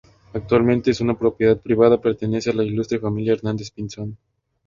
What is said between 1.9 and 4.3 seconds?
pertenece a la ilustre familia Hernández-Pinzón.